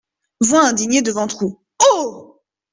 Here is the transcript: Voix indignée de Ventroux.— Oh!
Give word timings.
Voix 0.39 0.65
indignée 0.71 1.03
de 1.03 1.11
Ventroux.— 1.11 1.61
Oh! 1.93 2.41